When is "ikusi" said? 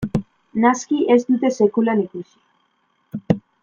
2.07-3.39